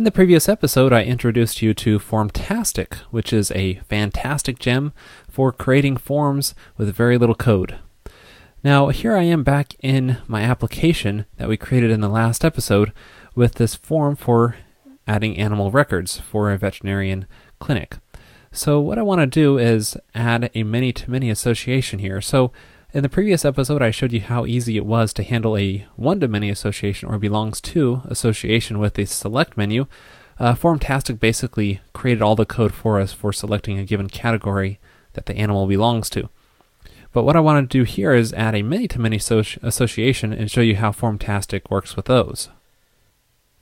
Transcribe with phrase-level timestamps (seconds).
[0.00, 4.94] In the previous episode, I introduced you to Formtastic, which is a fantastic gem
[5.28, 7.78] for creating forms with very little code.
[8.64, 12.94] Now, here I am back in my application that we created in the last episode
[13.34, 14.56] with this form for
[15.06, 17.26] adding animal records for a veterinarian
[17.58, 17.98] clinic.
[18.50, 22.22] So, what I want to do is add a many to many association here.
[22.22, 22.52] So,
[22.92, 26.20] in the previous episode, I showed you how easy it was to handle a one
[26.20, 29.86] to many association or belongs to association with the select menu.
[30.38, 34.80] Uh, Formtastic basically created all the code for us for selecting a given category
[35.12, 36.28] that the animal belongs to.
[37.12, 40.50] But what I want to do here is add a many to many association and
[40.50, 42.48] show you how Formtastic works with those.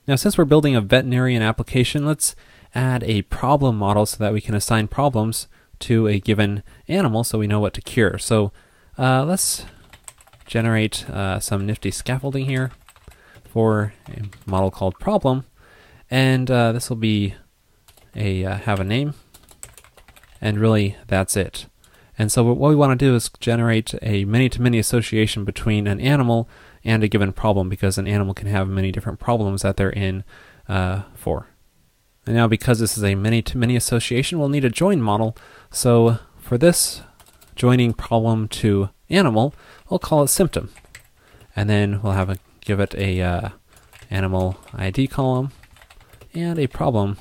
[0.06, 2.34] Now, since we're building a veterinarian application, let's
[2.74, 5.48] add a problem model so that we can assign problems
[5.80, 8.18] to a given animal so we know what to cure.
[8.18, 8.52] So
[8.98, 9.64] uh, let's
[10.46, 12.72] generate uh, some nifty scaffolding here
[13.44, 15.44] for a model called problem.
[16.10, 17.34] And uh, this will be
[18.14, 19.14] a uh, have a name.
[20.40, 21.66] And really, that's it.
[22.18, 26.48] And so what we want to do is generate a many-to-many association between an animal
[26.82, 30.24] and a given problem because an animal can have many different problems that they're in
[30.68, 31.48] uh, for.
[32.26, 35.36] And now because this is a many-to-many association, we'll need a join model.
[35.70, 37.02] So for this,
[37.58, 39.52] joining problem to animal,
[39.90, 40.70] we'll call it symptom.
[41.54, 43.48] And then we'll have a give it a uh,
[44.10, 45.50] animal ID column
[46.32, 47.18] and a problem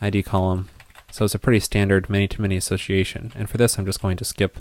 [0.00, 0.68] ID column.
[1.10, 3.32] So it's a pretty standard many-to-many association.
[3.36, 4.58] And for this, I'm just going to skip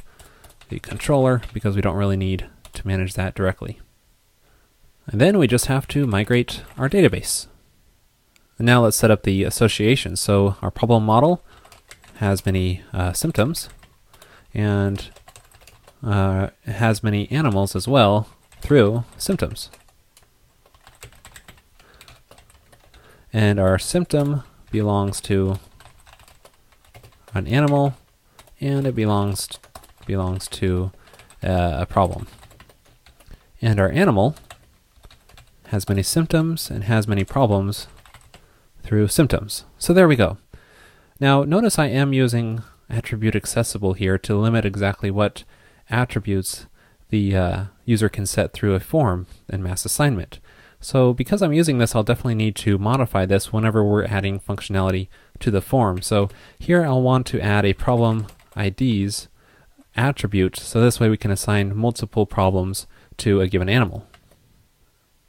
[0.69, 3.79] the controller because we don't really need to manage that directly.
[5.07, 7.47] And then we just have to migrate our database.
[8.59, 10.15] And now let's set up the association.
[10.15, 11.43] So our problem model
[12.17, 13.69] has many uh, symptoms
[14.53, 15.09] and
[16.03, 18.27] uh, has many animals as well
[18.61, 19.69] through symptoms.
[23.31, 25.57] And our symptom belongs to
[27.33, 27.95] an animal,
[28.59, 29.59] and it belongs to,
[30.05, 30.91] belongs to
[31.43, 32.27] uh, a problem.
[33.61, 34.35] And our animal
[35.67, 37.87] has many symptoms and has many problems
[38.83, 39.65] through symptoms.
[39.79, 40.37] So there we go.
[41.19, 45.43] Now notice I am using attribute accessible here to limit exactly what
[45.89, 46.67] attributes
[47.09, 50.39] the uh, user can set through a form and mass assignment.
[50.79, 55.07] So because I'm using this, I'll definitely need to modify this whenever we're adding functionality
[55.39, 56.01] to the form.
[56.01, 56.29] So
[56.59, 58.27] here I'll want to add a problem
[58.57, 59.29] IDs
[59.95, 64.07] attribute, so this way we can assign multiple problems to a given animal.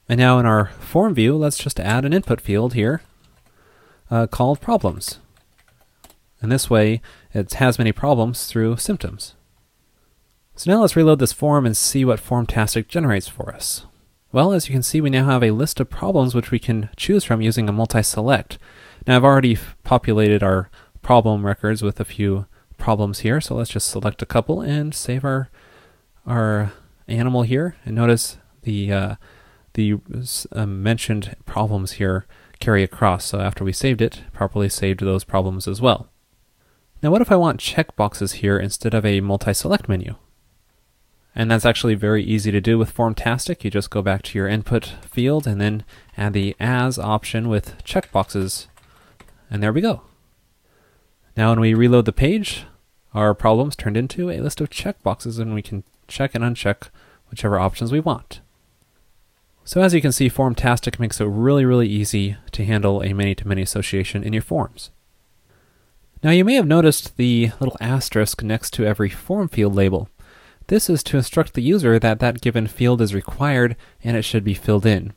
[0.09, 3.03] And now in our form view, let's just add an input field here
[4.11, 5.19] uh, called problems.
[6.45, 7.01] And this way,
[7.33, 9.35] it has many problems through symptoms.
[10.55, 13.87] So now let's reload this form and see what Formtastic generates for us.
[14.31, 16.91] Well, as you can see, we now have a list of problems which we can
[16.99, 18.59] choose from using a multi-select.
[19.07, 20.69] Now I've already populated our
[21.01, 22.45] problem records with a few
[22.77, 25.49] problems here, so let's just select a couple and save our
[26.27, 26.75] our
[27.09, 27.77] animal here.
[27.87, 29.15] And notice the uh,
[29.73, 29.95] the
[30.53, 32.27] uh, mentioned problems here
[32.61, 33.25] carry across.
[33.25, 36.11] So after we saved it, properly saved those problems as well.
[37.05, 40.15] Now what if I want checkboxes here instead of a multi-select menu?
[41.35, 43.63] And that's actually very easy to do with Formtastic.
[43.63, 45.85] You just go back to your input field and then
[46.17, 48.69] add the as option with checkboxes.
[49.51, 50.01] And there we go.
[51.37, 52.65] Now when we reload the page,
[53.13, 56.89] our problems turned into a list of checkboxes and we can check and uncheck
[57.31, 58.41] whichever options we want.
[59.63, 63.61] So as you can see, Formtastic makes it really, really easy to handle a many-to-many
[63.61, 64.89] association in your forms.
[66.25, 70.09] Now you may have noticed the little asterisk next to every form field label.
[70.69, 74.43] This is to instruct the user that that given field is required and it should
[74.43, 75.13] be filled in.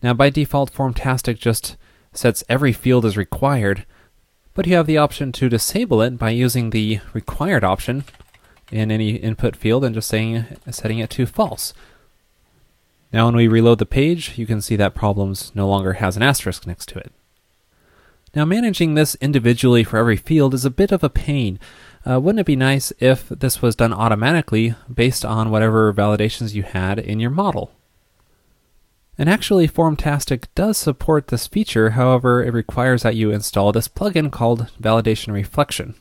[0.00, 1.76] Now by default, Formtastic just
[2.12, 3.84] sets every field as required,
[4.54, 8.04] but you have the option to disable it by using the required option
[8.70, 11.74] in any input field and just saying setting it to false.
[13.12, 16.22] Now when we reload the page, you can see that problems no longer has an
[16.22, 17.10] asterisk next to it.
[18.34, 21.60] Now managing this individually for every field is a bit of a pain,
[22.04, 26.64] uh, wouldn't it be nice if this was done automatically based on whatever validations you
[26.64, 27.70] had in your model?
[29.16, 34.32] And actually, Formtastic does support this feature, however, it requires that you install this plugin
[34.32, 35.94] called Validation Reflection.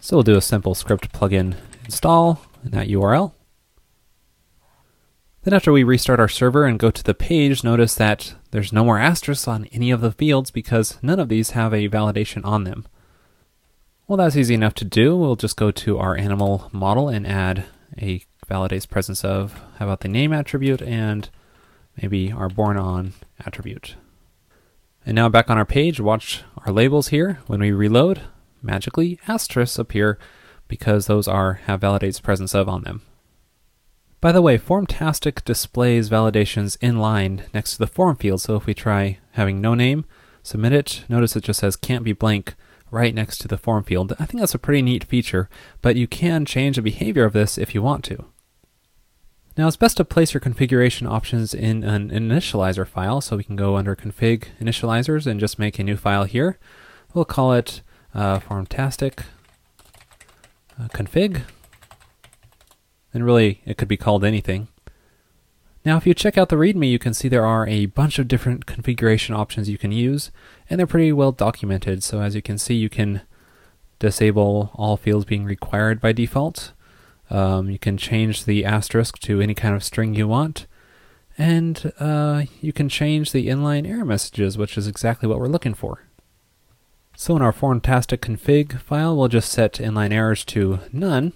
[0.00, 3.32] So we'll do a simple script plugin install in that URL.
[5.48, 8.84] Then after we restart our server and go to the page, notice that there's no
[8.84, 12.64] more asterisks on any of the fields because none of these have a validation on
[12.64, 12.86] them.
[14.06, 15.16] Well, that's easy enough to do.
[15.16, 17.64] We'll just go to our animal model and add
[17.96, 21.30] a validates presence of, how about the name attribute and
[21.96, 23.94] maybe our born on attribute.
[25.06, 27.38] And now back on our page, watch our labels here.
[27.46, 28.20] When we reload,
[28.60, 30.18] magically asterisks appear
[30.68, 33.00] because those are have validates presence of on them.
[34.20, 38.74] By the way, Formtastic displays validations inline next to the form field, so if we
[38.74, 40.04] try having no name,
[40.42, 42.54] submit it, notice it just says can't be blank
[42.90, 44.14] right next to the form field.
[44.18, 45.48] I think that's a pretty neat feature,
[45.82, 48.24] but you can change the behavior of this if you want to.
[49.56, 53.56] Now it's best to place your configuration options in an initializer file, so we can
[53.56, 56.58] go under config initializers and just make a new file here.
[57.14, 57.82] We'll call it
[58.14, 59.24] uh, formtastic
[60.80, 61.42] uh, config,
[63.18, 64.68] and really it could be called anything.
[65.84, 68.28] Now if you check out the README you can see there are a bunch of
[68.28, 70.30] different configuration options you can use
[70.70, 73.22] and they're pretty well documented so as you can see you can
[73.98, 76.72] disable all fields being required by default.
[77.28, 80.68] Um, you can change the asterisk to any kind of string you want
[81.36, 85.74] and uh, you can change the inline error messages which is exactly what we're looking
[85.74, 86.04] for.
[87.16, 91.32] So in our Formtastic config file we'll just set inline errors to none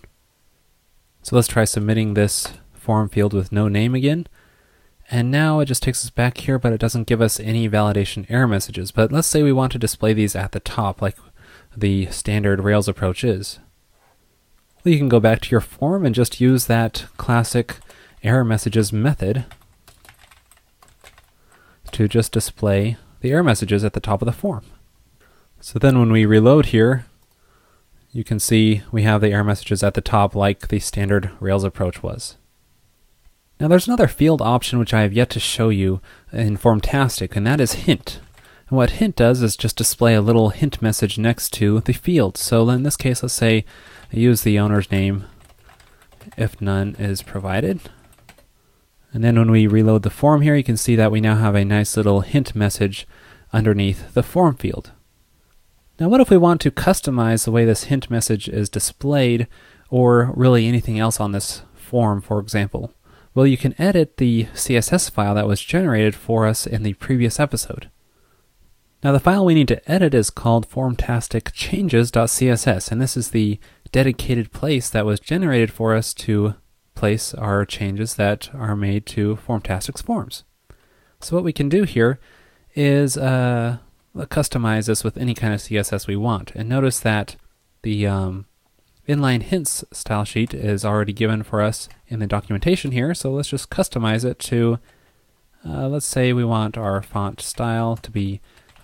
[1.23, 4.27] so let's try submitting this form field with no name again.
[5.11, 8.27] And now it just takes us back here, but it doesn't give us any validation
[8.29, 8.91] error messages.
[8.91, 11.17] But let's say we want to display these at the top, like
[11.77, 13.59] the standard Rails approach is.
[14.85, 17.77] Well, you can go back to your form and just use that classic
[18.23, 19.45] error messages method
[21.93, 24.65] to just display the error messages at the top of the form.
[25.61, 27.05] So then when we reload here,
[28.12, 31.64] you can see we have the error messages at the top like the standard Rails
[31.64, 32.37] approach was.
[33.59, 36.00] Now there's another field option which I have yet to show you
[36.32, 38.20] in Formtastic, and that is hint.
[38.69, 42.37] And what hint does is just display a little hint message next to the field.
[42.37, 43.64] So in this case, let's say
[44.12, 45.25] I use the owner's name
[46.37, 47.81] if none is provided.
[49.12, 51.55] And then when we reload the form here, you can see that we now have
[51.55, 53.06] a nice little hint message
[53.53, 54.91] underneath the form field.
[56.03, 59.47] Now what if we want to customize the way this hint message is displayed
[59.89, 62.93] or really anything else on this form, for example?
[63.37, 67.39] Well, you can edit the CSS file that was generated for us in the previous
[67.39, 67.89] episode.
[69.05, 73.61] Now the file we need to edit is called formtastic_changes.css, and this is the
[73.93, 76.55] dedicated place that was generated for us to
[76.97, 80.43] place our changes that are made to Formtastic's forms.
[81.21, 82.19] So what we can do here
[82.75, 83.79] is uh,
[84.14, 86.53] customize this with any kind of CSS we want.
[86.55, 87.37] And notice that
[87.82, 88.47] the um,
[89.09, 93.14] inline hints style sheet is already given for us in the documentation here.
[93.14, 94.79] So let's just customize it to,
[95.67, 98.41] uh, let's say we want our font style to be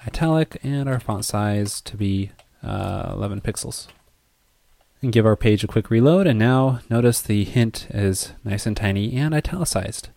[0.06, 2.30] italic and our font size to be
[2.62, 3.88] uh, 11 pixels.
[5.00, 8.76] And give our page a quick reload and now notice the hint is nice and
[8.76, 10.08] tiny and italicized.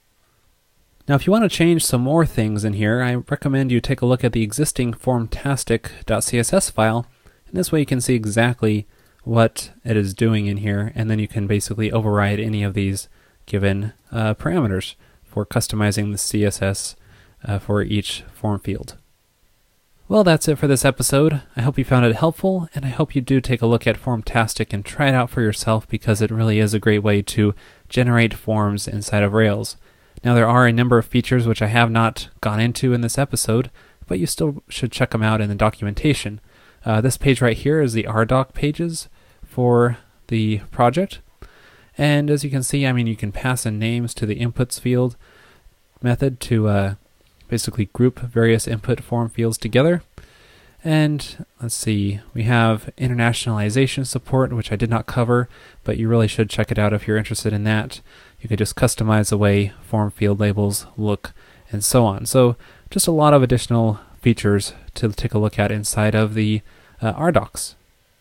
[1.12, 4.00] Now if you want to change some more things in here, I recommend you take
[4.00, 7.06] a look at the existing formtastic.css file,
[7.48, 8.88] and this way you can see exactly
[9.26, 13.10] what it is doing in here, and then you can basically override any of these
[13.46, 16.96] given uh, parameters for customizing the CSS
[17.44, 18.96] uh, for each form field.
[20.08, 21.42] Well, that's it for this episode.
[21.58, 24.02] I hope you found it helpful, and I hope you do take a look at
[24.02, 27.54] Formtastic and try it out for yourself because it really is a great way to
[27.90, 29.76] generate forms inside of Rails.
[30.24, 33.18] Now, there are a number of features which I have not gone into in this
[33.18, 33.72] episode,
[34.08, 36.40] but you still should check them out in the documentation.
[36.86, 39.10] Uh, this page right here is the RDoc pages
[39.44, 39.98] for
[40.28, 41.20] the project.
[41.98, 44.80] And as you can see, I mean, you can pass in names to the inputs
[44.80, 45.16] field
[46.02, 46.96] method to uh,
[47.48, 50.04] basically group various input form fields together.
[50.84, 55.48] And let's see, we have internationalization support, which I did not cover,
[55.84, 58.02] but you really should check it out if you're interested in that.
[58.40, 61.34] You can just customize the way form field labels look
[61.72, 62.26] and so on.
[62.26, 62.56] So
[62.90, 66.62] just a lot of additional features to take a look at inside of the
[67.00, 67.76] uh, RDocs.